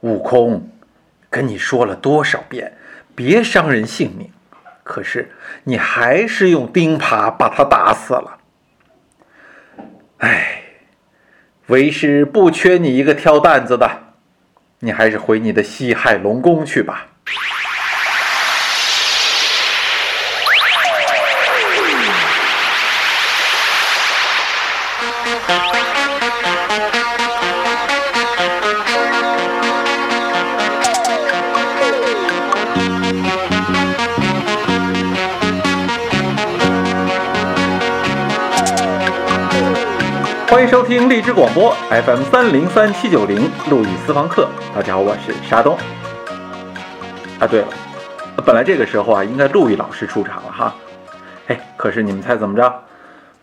[0.00, 0.68] 悟空，
[1.28, 2.72] 跟你说了多少遍，
[3.14, 4.30] 别伤人性命，
[4.84, 5.30] 可是
[5.64, 8.38] 你还是用钉耙把他打死了。
[10.18, 10.62] 哎，
[11.66, 13.90] 为师不缺你一个挑担子的，
[14.78, 17.07] 你还是回你的西海龙宫去吧。
[40.50, 44.48] 欢迎收听荔枝广播 FM 三零三七九零路易私房课。
[44.74, 45.76] 大家好，我是沙东。
[47.38, 47.68] 啊，对了，
[48.46, 50.74] 本来这个时候啊，应该陆毅老师出场了哈。
[51.48, 52.82] 哎，可是你们猜怎么着？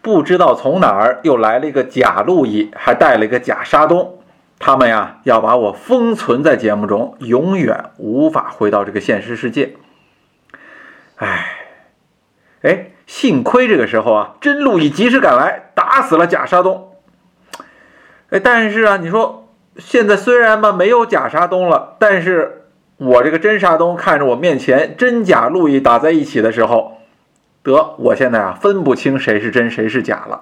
[0.01, 4.17] 不知道从哪儿又来了一个假路易，还带了一个假沙东。
[4.57, 9.75] 他们呀，要把我封存在节目中，永远无法回到这个现实世界。
[11.17, 11.45] 哎，
[12.63, 16.93] 哎，幸亏这个时候啊，真路易及时赶来，打死了假沙东。
[18.29, 22.65] 哎，但是啊，你说现在虽然吧没有假沙东了，但是
[22.97, 26.93] 我这个真沙东看着我面前真假陆易打在一起的时候，
[27.63, 30.41] 得我现在啊分不清谁是真谁是假了。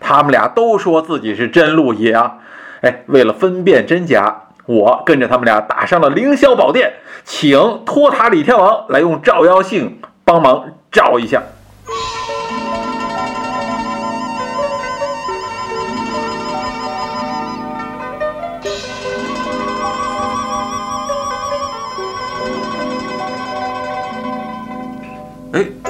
[0.00, 2.38] 他们俩都说自己是真陆易啊，
[2.80, 11.42] 哎，为了分辨真假，我跟着他们俩打上了凌霄宝殿，请托塔李天王来用照妖镜帮忙照一下。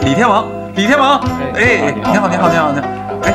[0.03, 1.21] 李天王，李天王，
[1.55, 2.87] 哎，你好，你好，你好，你好，
[3.23, 3.33] 哎，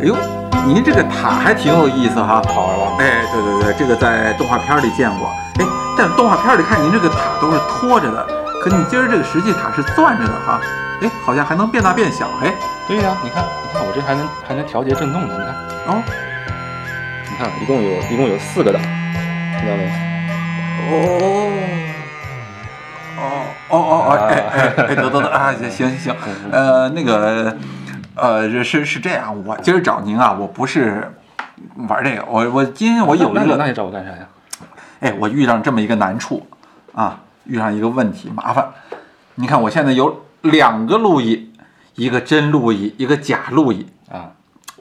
[0.00, 0.16] 哎呦，
[0.64, 2.96] 您这个塔还挺有意思哈，好玩吧？
[3.00, 5.66] 哎，对对对，这个在动画片里见过，哎，
[5.98, 8.26] 但动画片里看您这个塔都是拖着的，
[8.62, 10.60] 可你今儿这个实际塔是攥着的哈，
[11.02, 12.54] 哎，好像还能变大变小，哎，
[12.86, 16.02] 对呀、你看，你看我这还能还能调节震动呢，你看，哦。
[17.28, 19.90] 你看，一共有一共有四个档，听到没？
[20.88, 21.50] 哦。
[23.24, 26.14] 哦哦哦哦，哎哎哎，得得得啊，行行行，
[26.50, 27.56] 呃，那个，
[28.14, 31.12] 呃，是是这样，我今儿找您啊，我不是
[31.88, 34.28] 玩这个，我我今天我有一个那你那你找我干啥呀？
[35.00, 36.46] 哎，我遇上这么一个难处
[36.94, 38.68] 啊，遇上一个问题，麻烦。
[39.36, 41.52] 你看，我现在有两个路易，
[41.94, 44.30] 一个真路易，一个假路易，啊，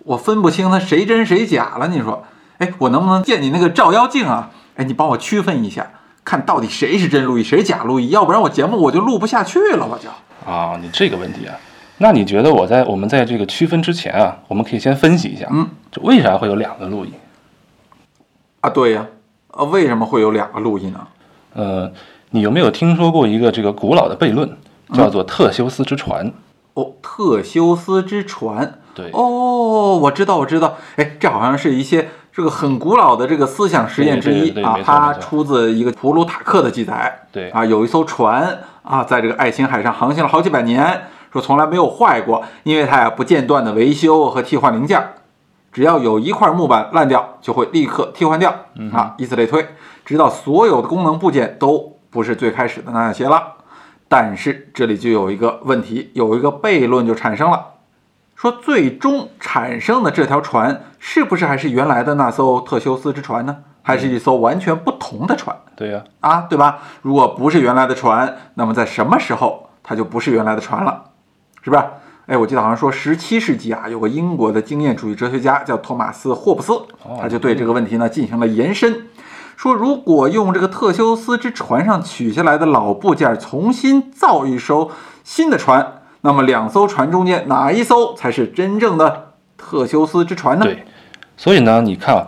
[0.06, 1.88] 我分不清他谁真谁假了。
[1.88, 2.26] 你说，
[2.60, 4.52] 哎，我能不能借你那个照妖镜啊？
[4.76, 5.88] 哎，你帮我区分一下，
[6.24, 10.10] 看到底谁是真路易，谁是假路易，要不然我节目我就录不下去了，我就。
[10.50, 11.56] 啊，你这个问题啊，
[11.98, 17.14] 那你觉得我在我们在这个区分之前啊，我们可以先分析一下，嗯，这为啥会有两个路易？
[18.62, 19.06] 啊，对呀，
[19.52, 21.08] 呃，为什么会有两个路易呢？
[21.54, 21.92] 呃，
[22.32, 24.50] 你有没有听说过一个这个古老的悖论，
[24.94, 26.32] 叫做特修斯之船？
[26.74, 28.80] 哦，特修斯之船。
[28.94, 37.28] 对，哦，我知道，我知道，哎，这好像是一些这个很古老的这个思想实验之一啊它出自一个普鲁塔克的记载。
[37.32, 45.14] 对啊，有一艘船啊，在这个爱琴海上航行了好几百年，说从来没有坏过，因为它呀不间断的维修和替换零件儿，
[45.72, 48.54] 只要有一块木板烂掉，就会立刻替换掉
[48.94, 49.66] 啊，以此类推，
[50.06, 53.42] 直到所有的功能部件都不是最开始的那些了。
[54.08, 57.73] 但是这里就有一个问题，有一个悖论就产生了。
[58.44, 63.56] 说最终产生的这条船是不是还是原来的那艘特修斯之船呢？
[63.82, 66.42] 还是一艘完全不同的船对呀、啊？
[66.50, 66.80] 对吧？
[67.02, 71.04] 如果不是原来的船，那么在什么时候它就不是原来的船了？
[71.62, 71.90] 是吧？
[72.26, 76.74] 哎，我记得好像说十七世纪啊，有个英国的经验主义哲学家叫托马斯·霍布斯，
[77.22, 79.08] 他就对这个问题呢进行了延伸，
[79.56, 84.92] 说如果用这个特修斯之船上取下来的老部件重新造一艘
[85.24, 90.64] 新的船，那么两艘船中间哪一艘才是真正的特修斯之船呢？
[90.64, 90.86] 对，
[91.36, 92.24] 所以呢，你看啊，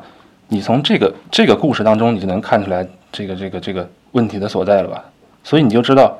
[0.49, 5.01] 你从这个这个故事当中，你就能看出来这个这个这个问题的所在了吧？
[5.45, 6.17] 所以你就知道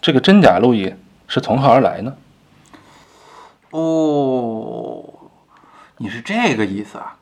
[0.00, 0.94] 这个真假路易
[1.26, 2.14] 是从何而来呢？
[3.72, 5.02] 哦，
[5.96, 7.16] 你是这个意思啊？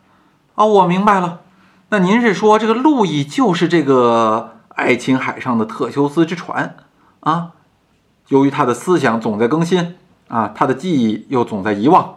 [0.56, 1.40] 哦，我明白了。
[1.88, 6.76] 那您是说这个路易就是这个爱琴海上的特修斯之船
[7.20, 7.52] 啊？
[8.28, 9.96] 由于他的思想总在更新
[10.28, 12.16] 啊，他的记忆又总在遗忘，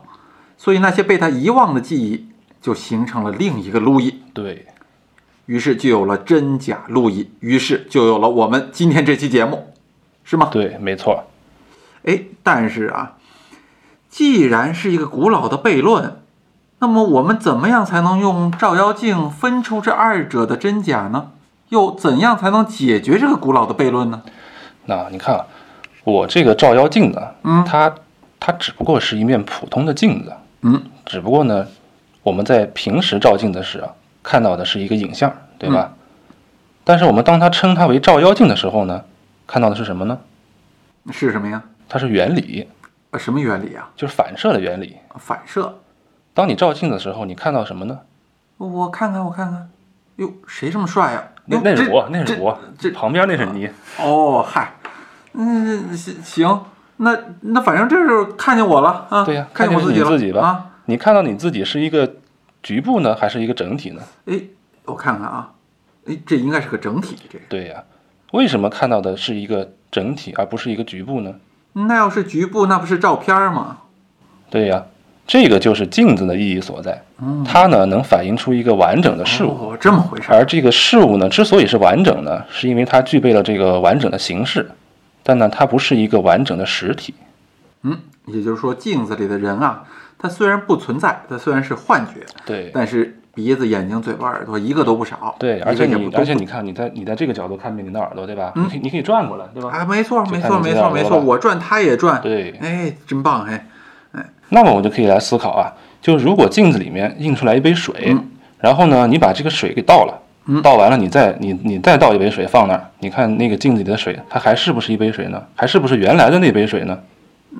[0.57, 2.27] 所以那些被他遗忘的记忆
[2.61, 4.67] 就形成了另一个路易，对，
[5.45, 9.73] 于是就有了真假路易，于是就有了我们今天这期节目，
[10.23, 10.49] 是吗？
[10.51, 11.25] 对，没错。
[12.03, 13.17] 哎，但是啊，
[14.09, 16.21] 既然是一个古老的悖论，
[16.79, 21.31] 那么我们怎么样才能用照妖镜分出这二者的真假呢？
[21.69, 24.23] 又怎样才能解决这个古老的悖论呢？
[24.85, 25.45] 那你看啊，
[26.09, 27.93] 我这个照妖镜呢，嗯它
[28.39, 31.67] 它只不过是一面普通的镜子，嗯，只不过呢，
[32.23, 33.89] 我们在平时照镜子时啊，
[34.23, 35.93] 看到的是一个影像，对吧？
[36.83, 39.03] 但是我们当它称它为照妖镜的时候呢，
[39.45, 40.17] 看到的是什么呢？
[41.11, 41.61] 是什么呀？
[41.87, 42.67] 它是原理，
[43.11, 43.89] 呃什么原理啊？
[43.95, 44.97] 就是反射的原理。
[45.15, 45.79] 反射。
[46.33, 47.99] 当你照镜子的时候，你看到什么呢？
[48.57, 49.69] 我看看，我看看。
[50.17, 53.69] 哟，谁这么帅呀、那那是我，那是这我，这旁边那是你。
[53.97, 54.73] 哦，嗨，
[55.33, 56.61] 嗯，行行，
[56.97, 59.23] 那那反正这是看见我了啊。
[59.23, 60.65] 对呀看见我自己了你自己吧啊。
[60.85, 62.15] 你看到你自己是一个
[62.63, 64.01] 局部呢，还是一个整体呢？
[64.25, 64.41] 哎，
[64.85, 65.51] 我看看啊，
[66.07, 67.83] 哎，这应该是个整体，这对呀、
[68.31, 71.35] 为什么看到的是一个整体，而不是一个局部呢？
[71.73, 73.77] 那要是局部，那不是照片儿吗？
[74.49, 74.83] 对呀、
[75.27, 77.03] 这个就是镜子的意义所在。
[77.21, 80.37] 嗯，它呢能反映出一个完整的事物，哦，这么回事儿。
[80.37, 84.67] 而这个事物呢之所以是完整呢，是因为它具备了这个完整的形式，
[85.29, 87.13] 但呢它不是一个完整的实体。
[87.83, 89.83] 嗯，也就是说，镜子里的人啊，
[90.17, 95.35] 他虽然不存在，他虽然是幻觉，对但是鼻子、眼睛、嘴巴、耳朵一个都不少。
[95.37, 98.51] 对，而且你而且你看你在你在这个角度看你的耳朵，对吧？
[98.55, 99.69] 嗯你可以你可以转过来，对吧？
[99.69, 102.19] 啊，没错，就没错，没错，没错，我转，他也转。
[102.23, 103.67] 对，哎，真棒，哎，
[104.49, 105.71] 那么我就可以来思考啊，
[106.01, 110.25] 就如果镜子里面映出来一杯水，嗯然后呢，你把这个水给倒了，嗯
[110.63, 115.41] 倒完了你再你你再倒一杯水放那儿，你看那个镜子里的水，它还是不是一杯水呢？
[115.55, 116.97] 还是不是原来的那杯水呢？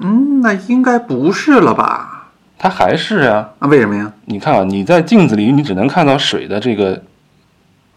[0.01, 2.31] 嗯，那应该不是了吧？
[2.57, 4.11] 它还是啊，啊，为什么呀？
[4.25, 7.01] 你看啊，你在镜子里你只能看到水的这个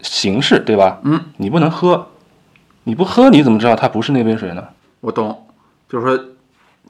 [0.01, 0.99] 形式，对吧？
[1.03, 2.07] 嗯，你不能喝，
[2.83, 4.63] 你不喝你怎么知道它不是那杯水呢？
[5.01, 5.47] 我懂，
[5.89, 6.25] 就是说，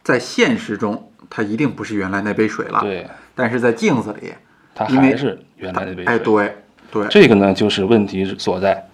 [0.04, 4.34] 在现实中，它一定不是原来那杯水了。，对，但是在镜子里，
[4.76, 6.06] 它还是原来那杯水。
[6.06, 6.58] 哎，对
[6.94, 8.88] 对，这个呢，就是问题所在。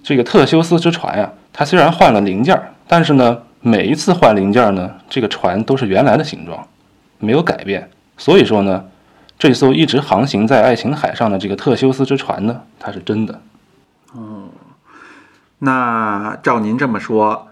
[0.00, 6.64] 这个特修斯之船呀、它虽然换了零件儿，但是呢，每一次换零件儿呢，这个船都是原来的形状，
[7.18, 7.90] 没有改变。
[8.16, 8.84] 所以说呢，
[9.36, 13.40] 这艘一直航行在爱琴海上的这个特修斯之船呢，它是真的。
[15.58, 17.48] 那照您这么说，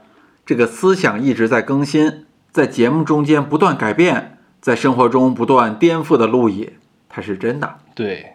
[0.47, 6.71] 这个思想一直在更新，在节目中间不断改变，在生活中不断颠覆的路易，
[7.09, 7.77] 它是真的。
[7.95, 8.33] 对，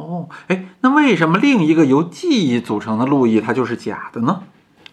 [0.00, 4.40] 哦，哎，那为什么另一个由记忆组成的路易它就是假的呢？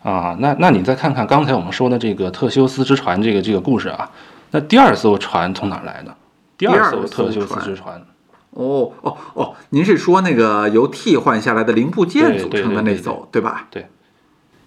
[0.03, 4.09] 啊，那那你再看看刚才我们说的这个特修斯之船这个这个故事啊，
[4.51, 6.15] 那第二艘船从哪儿来的？
[6.57, 8.01] 第二艘特修斯之船，
[8.51, 13.67] 哦哦哦，您是说那个由替换下来的零部件组成的那艘，对吧？
[13.69, 13.87] 对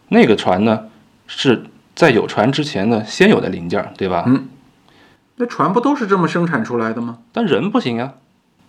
[0.08, 0.84] 那个船呢
[1.26, 1.64] 是
[1.94, 4.24] 在有船之前呢先有的零件儿，对吧？
[4.26, 4.48] 嗯
[5.36, 7.18] 那船不都是这么生产出来的吗？
[7.32, 8.12] 但人不行呀。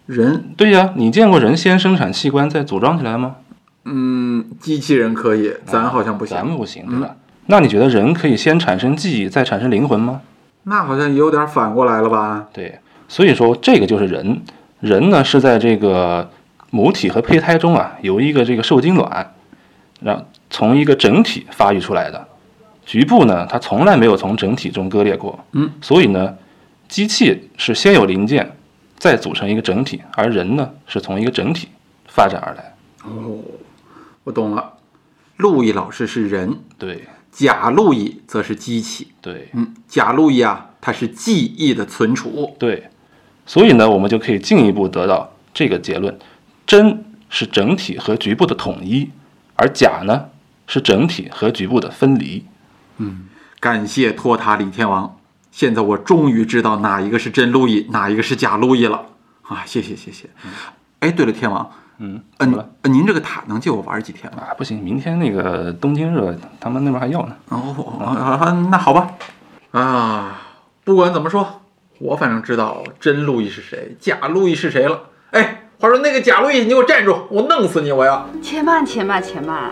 [0.05, 3.37] 人，对呀，你见过人先生产器官再组装起来吗？
[3.85, 6.35] 嗯，机器人可以，咱好像不行。
[6.35, 7.15] 咱们不行，对吧？
[7.47, 10.21] 那你觉得人可以先产生记忆再产生灵魂吗？
[10.63, 12.47] 那好像也有点反过来了吧？
[12.53, 14.41] 对，所以说这个就是人。
[14.79, 16.29] 人呢是在这个
[16.71, 19.33] 母体和胚胎中啊，由一个这个受精卵，
[19.99, 22.27] 让从一个整体发育出来的。
[22.85, 25.39] 局部呢，它从来没有从整体中割裂过。
[25.51, 26.35] 嗯，所以呢，
[26.87, 28.51] 机器是先有零件，
[29.01, 31.69] 再组成一个整体，而人呢是从一个整体
[32.05, 32.75] 发展而来。
[33.03, 33.39] 哦，
[34.23, 34.73] 我懂了。
[35.37, 39.07] 路易老师是人，对假路易则是机器。
[39.19, 42.55] 对嗯，假路易啊，它是记忆的存储。
[42.59, 42.91] 对，
[43.47, 46.15] 所以呢，我们就可以进一步得到这个结论：
[46.67, 49.09] 真是整体和局部的统一，
[49.55, 50.29] 而假呢
[50.67, 52.45] 是整体和局部的分离。
[52.97, 53.29] 嗯
[53.59, 55.17] 感谢托塔李天王，
[55.51, 59.05] 现在我终于知道哪一个是真路易，哪一个是假路易了
[59.43, 59.63] 啊！
[59.65, 60.29] 谢谢谢谢。
[61.01, 64.43] 哎，对了，天王，嗯，嗯，您这个塔能借我玩几天吗？
[64.49, 67.35] 啊，不行，明天那个东京热，他们那边还要呢。
[67.49, 69.11] 哦，啊，那好吧。
[69.71, 70.41] 啊，
[70.83, 71.61] 不管怎么说，
[71.99, 75.01] 我反正知道真路易是谁，假路易是谁了。
[75.31, 77.27] 哎，话说那个假路易，你给我站住！
[77.29, 77.91] 我弄死你！
[77.91, 78.29] 我要。
[78.41, 79.71] 且慢，且慢，且慢。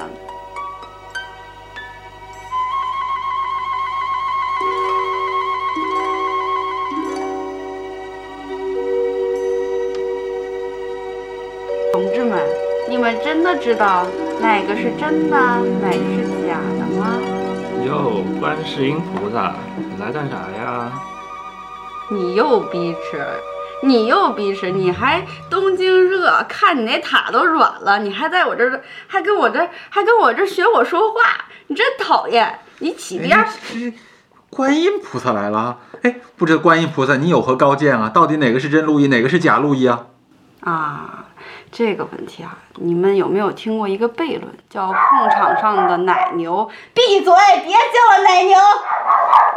[11.92, 12.40] 同志们，
[12.88, 14.06] 你们真的知道
[14.40, 17.18] 哪个是真的，哪个是假的吗？
[17.86, 20.92] 哟，观世音菩萨，你来干啥呀？
[22.12, 23.26] 你又逼吃，
[23.84, 31.20] 你又逼吃，你还东京热，看你那塔都软了，你还在我这儿，还跟我这儿，还跟我这儿学我说话，
[31.68, 32.60] 你真讨厌！
[32.80, 33.46] 你起边儿！
[33.46, 33.94] 哎
[34.50, 35.78] 观音菩萨来了啊！
[36.02, 38.10] 哎，不知道观音菩萨你有何高见啊？
[38.10, 40.08] 到底哪个是真路易，哪个是假路易啊？
[40.62, 41.26] 啊，
[41.72, 46.70] 这个问题啊，你们有没有听过一个悖论，叫控场上的奶牛？
[46.94, 47.34] 闭嘴，
[47.64, 47.78] 别叫
[48.10, 48.58] 我奶牛。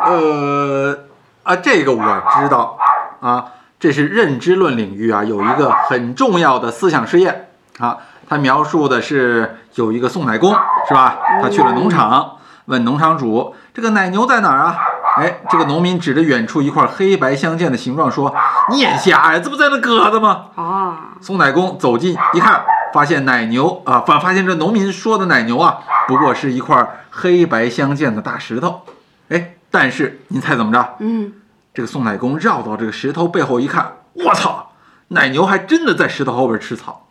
[0.05, 0.99] 呃
[1.43, 2.79] 啊，这个我知道
[3.21, 3.47] 啊，
[3.81, 7.99] 这是认知论领域啊，有一个很重要的思想实验啊。
[8.29, 10.55] 他描述的是有一个送奶工，
[10.89, 11.19] 是吧？
[11.43, 14.77] 他去了农场，问农场主：“这个奶牛在哪儿啊？”
[15.19, 18.33] 哎，这个农民指着远处一块黑白相间的形状说
[18.71, 19.41] ：“你眼瞎呀？
[19.41, 28.83] 这不在那搁着吗？”啊，送奶工走近一看，发现奶牛啊，发发现这农民说的奶牛啊，不过是一块黑白相间的大石头。
[29.29, 30.97] 哎，但是您猜怎么着？
[31.01, 31.33] 嗯，
[31.75, 34.73] 这个送奶工绕到这个石头背后一看，我操，
[35.09, 37.09] 奶牛还真的在石头后边吃草。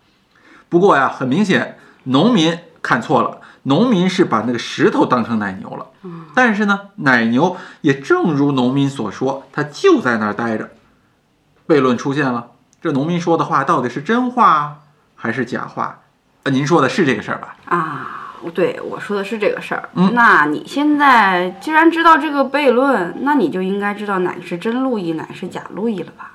[0.70, 5.86] 不过呀，很明显，农民看错了，农民是把那个石头当成奶牛了。
[6.34, 10.70] 但是呢，奶牛也正如农民所说，它就在那儿待着。
[11.72, 12.52] 悖论出现了，
[12.82, 14.80] 这农民说的话到底是真话
[15.16, 16.02] 还是假话？
[16.44, 17.56] 呃，您说的是这个事儿吧？
[17.66, 19.90] 啊，对，我说的是这个事儿。
[19.94, 26.34] 嗯那你现在既然知道这个悖论，那你就应该知道哪个是真路易，哪个是假路易了吧？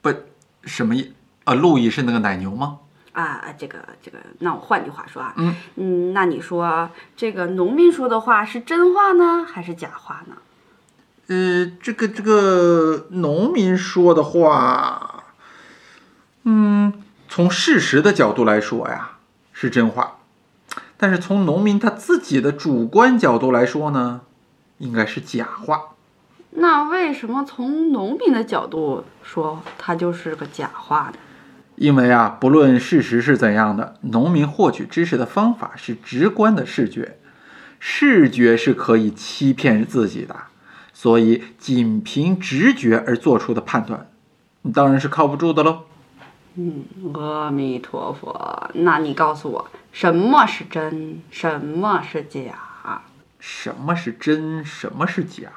[0.00, 0.14] 不，
[0.62, 1.12] 什么意？
[1.42, 2.78] 啊，路易是那个奶牛吗？
[3.12, 10.36] 啊，这个这个，那我换句话说啊，嗯嗯，那你说这个农民说的话是真话呢，还是假话呢？
[11.28, 15.24] 呃，这个这个农民说的话，
[16.44, 16.92] 嗯，
[17.28, 19.18] 从事实的角度来说呀，
[19.52, 20.18] 是真话，
[20.96, 24.20] 但是从农民他自己的主观角度来说呢，
[24.78, 25.94] 应该是假话。
[26.50, 31.14] 那为什么从农民的角度说，它就是个假话呢？
[31.74, 37.18] 因为啊，不论事实是怎样的，农民获取知识的方法是直观的视觉，
[37.78, 40.34] 视觉是可以欺骗自己的，
[40.98, 44.10] 所以仅凭直觉而做出的判断，
[44.72, 45.82] 当然是靠不住的喽。
[46.54, 53.02] 嗯阿弥陀佛，那你告诉我，什么是真，什么是假？
[53.38, 55.50] 什么是真，什么是假？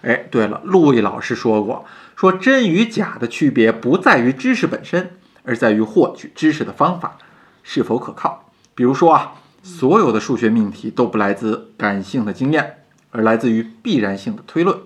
[0.00, 1.84] 哎，对了，陆毅老师说过，
[2.16, 7.18] 说真与假的区别不在于知识本身，而在于获取知识的方法
[7.62, 8.50] 是否可靠。
[8.74, 12.83] 比如说啊，所有的数学命题都不来自感性的经验，
[13.14, 14.76] 而来自于必然性的推论，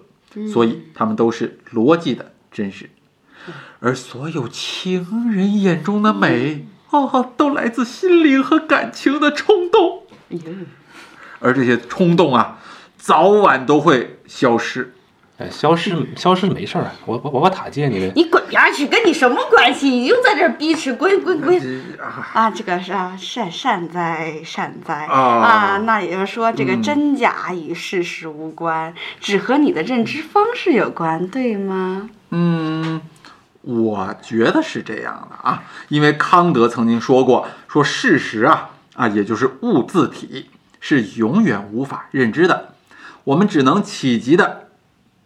[0.52, 2.90] 所以它们都是逻辑的真实。
[3.80, 10.02] 而所有情人眼中的美，哦，都来自心灵和感情的冲动。
[11.38, 12.58] 而这些冲动啊，
[12.98, 14.92] 早晚都会消失。
[15.38, 18.12] 哎，消失消失没事儿，我我我把塔借你呗。
[18.16, 19.88] 你滚边儿去，跟你什么关系？
[19.88, 21.56] 你又在这儿逼吃，滚滚滚！
[22.00, 32.10] 啊，啊，这个是啊，善善哉善哉啊啊，那也就是说，这个嗯真假与事实无关，只和你的认知方式有关，对吗？
[32.30, 33.00] 嗯，
[33.62, 42.74] 我觉得是这样的啊，因为康德曾经说过，说事实啊啊，也就是物自体，是永远无法认知的，
[43.22, 44.67] 我们只能企及的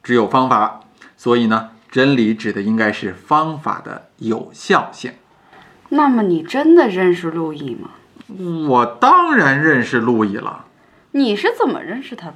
[0.02, 0.80] 只有方法，
[1.16, 5.12] 所以呢，真理指的应该是方法的有效性。
[5.90, 7.90] 那么你真的认识路易吗？
[8.68, 10.64] 我当然认识路易了。
[11.12, 12.34] 你是怎么认识他的？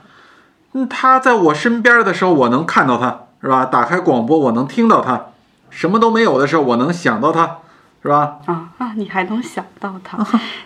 [0.73, 3.65] 嗯，他在我身边的时候，我能看到他，是吧？
[3.65, 5.33] 打开广播，我能听到他；
[5.71, 7.59] 什么都没有的时候，我能想到他，
[8.03, 8.41] 是吧？
[8.45, 8.93] 啊啊！
[8.97, 10.19] 你还能想到他？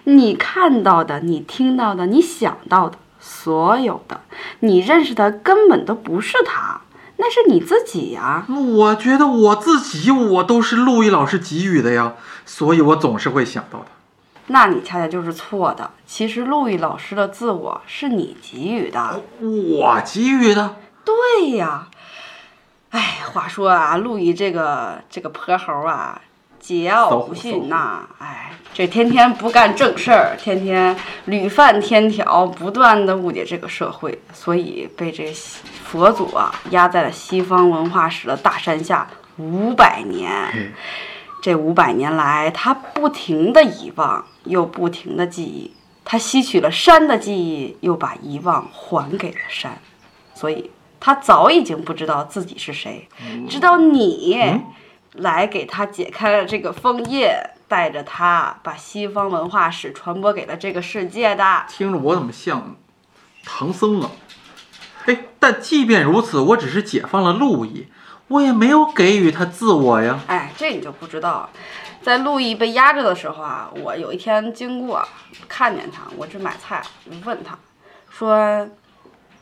[0.04, 4.21] 你看到的，你听到的，你想到的，所有的，
[4.59, 6.80] 你认识的根本都不是他，
[7.20, 12.14] 那是你自己呀、我觉得我自己，我都是陆毅老师给予的呀，
[12.46, 13.92] 所以我总是会想到他。
[14.46, 15.90] 那你恰恰就是错的。
[16.06, 19.20] 其实陆毅老师的自我是你给予的。
[19.38, 21.88] 我给予的，对呀。
[22.88, 26.20] 哎，话说啊，陆毅这个这个泼猴啊，
[26.60, 40.30] 桀骜不驯呐，哎，这天天不干正事儿，天天屡犯天条，不断的误解这个社会，所以被这西佛祖啊压在了西方文化史的大山下五百年。
[40.52, 40.70] 嘿
[41.42, 45.74] 这五百年来，他不停的遗忘，又不停的记忆。
[46.04, 49.78] 他吸取了山的记忆，又把遗忘还给了山，
[50.34, 53.08] 所以他早已经不知道自己是谁，
[53.48, 54.36] 直到你
[55.14, 57.26] 来给他解开了这个封印，
[57.66, 61.64] 带着他把西方文化史传播给了这个世界的。
[61.68, 62.76] 听着我怎么像
[63.44, 64.10] 唐僧啊？
[65.06, 67.88] 哎，但即便如此，我只是解放了陆毅，
[68.28, 70.20] 我也没有给予他自我呀。
[70.26, 71.50] 哎，这你就不知道了。
[72.02, 75.06] 在路易被压着的时候啊，我有一天经过，
[75.48, 76.82] 看见他，我去买菜，
[77.24, 77.58] 问他，
[78.08, 78.68] 说：“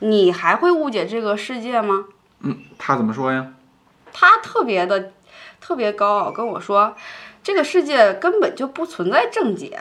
[0.01, 2.07] 你还会误解这个世界吗
[2.41, 3.53] 嗯，他怎么说呀？？”
[4.13, 5.13] 他特别的
[5.61, 6.95] 特别高傲，跟我说
[7.43, 9.79] ：“这个世界根本就不存在正解。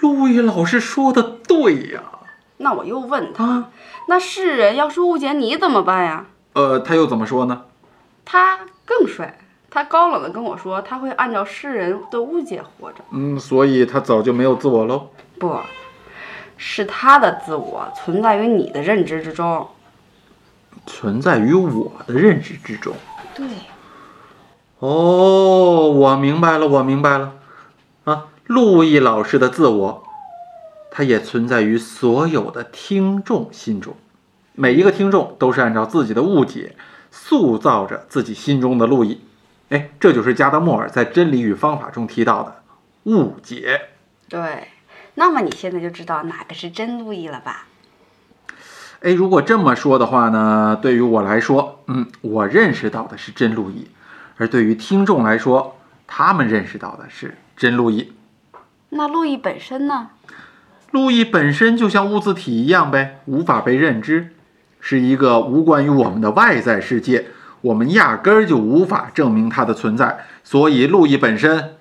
[0.00, 2.02] 路易老师说的对呀。
[2.58, 3.70] 那我又问他，啊，
[4.08, 6.26] 那世人要是误解你怎么办呀？
[6.54, 7.64] 呃，他又怎么说呢？
[8.24, 13.04] 他更帅，他高冷的跟我说，他会按照世人的误解活着。
[13.10, 15.10] 嗯，所以他早就没有自我喽。
[15.38, 15.58] 不，
[16.56, 19.68] 是他的自我存在于你的认知之中。
[20.86, 22.94] 存在于我的认知之中。
[23.34, 23.46] 对，
[24.78, 27.34] 哦，我明白了，我明白了。
[28.04, 30.04] 啊，路易老师的自我，
[30.90, 33.96] 他也存在于所有的听众心中。
[34.52, 36.76] 每一个听众都是按照自己的误解
[37.10, 39.20] 塑造着自己心中的路易。
[39.70, 42.62] 哎，这就是加德默尔在《真理与方法》中提到的
[43.04, 43.80] 误解。
[44.28, 44.68] 对。
[45.18, 47.66] 那么你现在就知道哪个是真路易了吧？
[49.00, 53.86] 哎，如果这么说的话呢，对于我来说，嗯，我认识到的是真路易；
[54.36, 55.76] 而对于听众来说，
[56.06, 58.12] 他们认识到的是真路易。
[58.90, 60.10] 那路易本身呢？
[60.92, 64.32] 路易本身就像物自体一样呗，无法被认知，
[64.80, 67.26] 是一个无关于我们的外在世界，
[67.60, 71.74] 我们压根儿就无法证明它的存在，所以路易本身，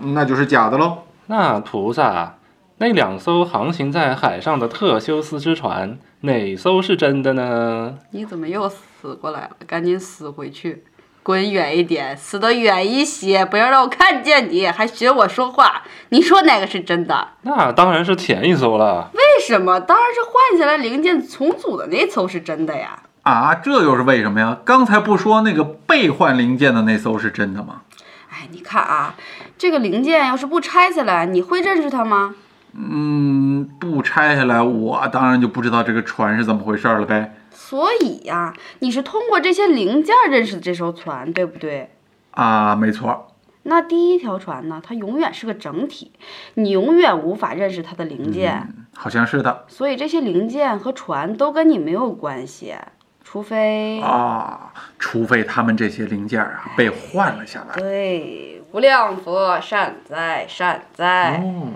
[0.00, 1.04] 嗯那就是假的喽。
[1.26, 2.34] 那菩萨，
[2.78, 7.98] 那两艘航行在海上的特修斯之船，哪艘是真的呢？
[8.10, 9.50] 你怎么又死过来了？
[9.66, 10.84] 赶紧死回去，
[11.24, 15.82] 滚远一点，死得远一些，不要让我看见你，还学我说话。
[16.10, 17.28] 你说哪个是真的？
[17.42, 19.10] 那当然是前一艘了。
[19.14, 19.80] 为什么？
[19.80, 22.98] 当然是换下来零件重组的那艘是真的呀。
[23.22, 24.58] 啊，这又是为什么呀？
[24.66, 27.80] 刚才不说那个被换零件的那艘是真的吗？
[28.30, 29.14] 哎，你看啊，
[29.56, 32.34] 这个零件要是不拆下来，你会认识它吗？
[32.76, 37.34] 嗯，不拆下来，我当然就不知道这个船是怎么回事了呗。
[37.52, 41.90] 所以呀，你是通过这些零件认识的这艘船，对不对？
[42.32, 43.28] 啊，没错。
[43.62, 46.12] 那第一条船呢，它永远是个整体，
[46.54, 49.64] 你永远无法认识它的零件，嗯，好像是的。
[49.68, 52.74] 所以这些零件和船都跟你没有关系，
[53.22, 54.00] 除非……
[54.02, 57.74] 啊，除非他们这些零件啊被换了下来。
[57.76, 61.40] 对，无量佛善哉善哉。
[61.42, 61.68] 哦，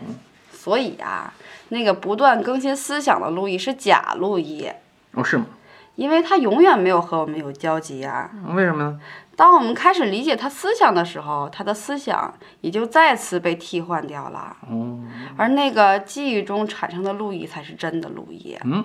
[0.68, 1.32] 所以啊，
[1.70, 4.70] 那个不断更新思想的路易是假路易，
[5.14, 5.46] 哦，是吗？
[5.94, 8.30] 因为他永远没有和我们有交集啊。
[8.54, 9.00] 为什么呢？
[9.34, 14.54] 当我们开始理解他思想的时候，他的思想也就再次被替换掉了。
[14.68, 15.00] 哦，
[15.38, 18.84] 而那个记忆中产生的路易才是真的路易，嗯，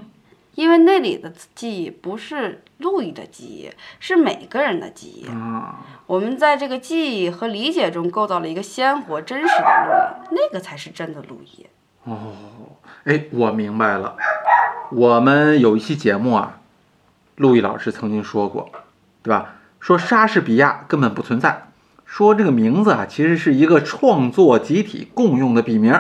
[0.56, 5.28] 因为那里的记忆不是路易的记忆，是每个人的记忆。
[5.28, 11.66] 啊，我们在这个记忆和理解中构造了一个鲜活真实的路易，那个才是真的路易。
[12.04, 12.34] 哦
[13.06, 14.16] 哎，我明白了。
[14.92, 16.60] 我们有一期节目啊，
[17.38, 18.70] 路易老师曾经说过，
[19.22, 19.56] 对吧？
[19.80, 21.64] 说莎士比亚根本不存在，
[22.06, 26.00] 说这个名字啊其实是一个创作集体共用的笔名。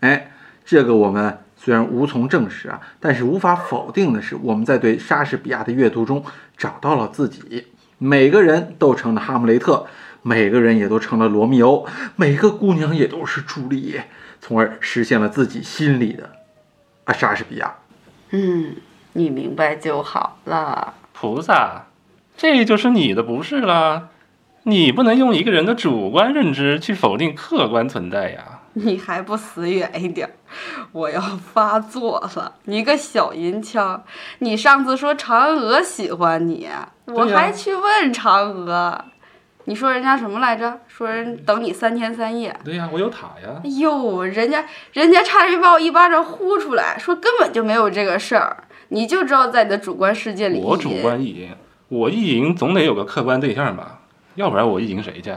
[0.00, 0.32] 哎，
[0.64, 6.22] 这个我们虽然无从证实啊，但是无法否定的是，我们在对莎士比亚的阅读中
[6.58, 7.68] 找到了自己。
[7.96, 9.86] 每个人都成了哈姆雷特，
[10.20, 14.10] 每个人也都成了罗密欧，每个姑娘也都是朱丽叶，
[14.42, 16.28] 从而实现了自己心里的
[17.04, 17.72] 啊莎士比亚。
[18.32, 18.76] 嗯，
[19.14, 20.92] 你明白就好了。
[21.14, 21.86] 菩萨，
[22.36, 24.10] 这就是你的不是啦。
[24.64, 28.60] 你不能用一个人的主观认知去否定客观存在呀。
[28.74, 30.43] 你还不死远一点儿！
[30.92, 32.54] 我要发作了！
[32.64, 34.02] 你个小银枪！
[34.38, 36.68] 你上次说嫦娥喜欢你，
[37.06, 39.04] 我还去问嫦娥，
[39.64, 40.80] 你说人家什么来着？
[40.88, 42.54] 说人等你三天三夜。
[42.64, 43.70] 对呀，我有塔呀哎。
[43.70, 50.60] 呦，人家人家差点把我一巴掌呼出来，说根本就没有这个事儿，你就知道在你的主观世界里。
[50.60, 51.50] 我主观意淫，
[51.88, 54.00] 我意淫总得有个客观对象吧，
[54.36, 55.34] 要不然我意淫谁去？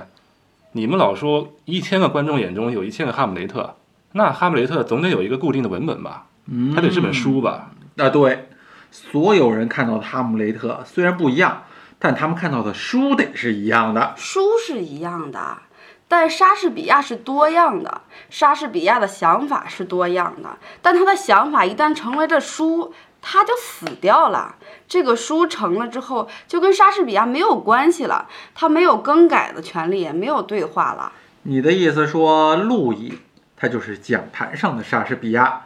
[0.73, 3.75] 你们老说一千个观众眼中有一千个哈姆雷特，
[4.17, 6.25] 那哈姆雷特总得有一个固定的文本吧？
[6.47, 7.69] 嗯它得是本书吧？
[7.97, 8.49] 啊，对，
[8.89, 11.63] 所有人看到的哈姆雷特虽然不一样，
[11.99, 14.13] 但他们看到的书得是一样的。
[14.17, 15.59] 书是一样的，
[16.07, 24.55] 但莎士比亚是多样的，莎士比亚的想法是多样的，但他的想法一旦成为这书，他就死掉了。
[24.87, 31.11] 这个书成了之后，就跟莎士比亚没有关系了，他没有更改的权利，也没有对话了。
[31.43, 33.19] 你的意思说，路易
[33.57, 35.63] 他就是讲坛上的莎士比亚，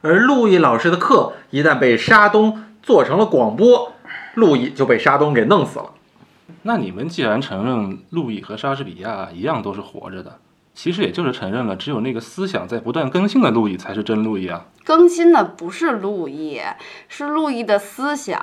[0.00, 3.94] 而路易老师的课一旦被沙东做成了广播，
[4.34, 5.94] 路易就被沙东给弄死了。
[6.62, 10.38] 那你们既然承认路易和莎士比亚一样都是活着的，
[10.74, 14.66] 其实也就是承认了只有那个思想在不断更新的路易才是真路易啊。
[14.84, 16.60] 更新的不是路易，
[17.08, 18.40] 是路易的思想；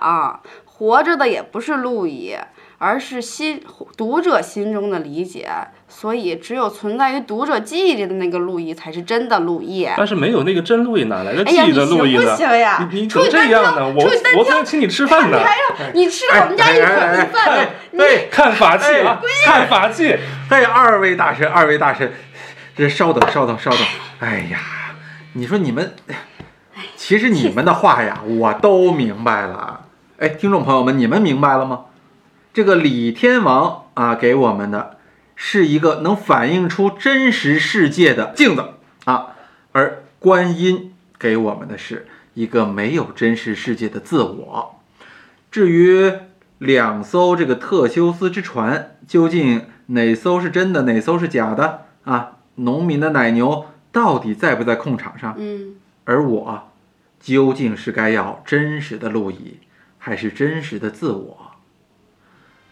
[0.63, 2.35] 活着的也不是路易，
[2.77, 3.63] 而是心
[3.97, 5.49] 读者心中的理解。
[5.87, 9.87] 所以，只有存在于读者记忆里的那个陆毅才是真的陆毅。
[9.95, 12.23] 但是没有那个真陆毅，哪来的记忆的陆毅呢？
[12.23, 12.89] 不行呀？
[12.91, 13.93] 你你怎么出去单挑这样呢？
[13.95, 15.43] 我我刚请你吃饭呢你。
[15.43, 17.69] 还让你吃了我们家一口饭呢？
[17.91, 20.17] 你对，看法器啊，看法器。
[20.49, 22.11] 嘿，二位大神，二位大神，
[22.75, 23.79] 这稍等，稍等，稍等。
[24.19, 24.59] 哎呀，
[25.33, 25.95] 你说你们，
[26.97, 29.85] 其实你们的话呀，我都明白了。
[30.17, 31.85] 哎，听众朋友们，你们明白了吗？
[32.55, 34.95] 这个李天王啊，给我们的
[35.35, 38.63] 是一个能反映出真实世界的镜子
[39.03, 39.35] 啊，
[39.73, 44.79] 而观音给我们的是一个没有真实世界的自我。
[45.51, 46.13] 至于
[46.59, 52.37] 两艘这个特修斯之船，究竟哪艘是真的，哪艘是假的啊？
[52.55, 55.35] 农民的奶牛到底在不在控场上？
[55.37, 56.69] 嗯，而我
[57.19, 59.57] 究竟是该要真实的路易，
[59.97, 61.51] 还是真实的自我？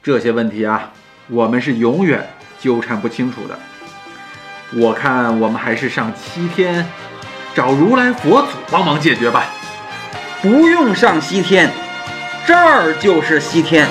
[0.03, 0.91] 这些问题啊，
[1.29, 2.27] 我们是永远
[2.59, 3.57] 纠缠不清楚的。
[4.73, 6.85] 我看我们还是上西天
[7.55, 9.45] 找如来佛祖帮忙解决吧。
[10.41, 11.71] 不用上西天，
[12.45, 13.87] 这儿就是西天。